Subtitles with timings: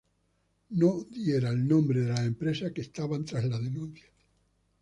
[0.83, 4.05] no diera el nombre de las empresas que estaban tras la denuncia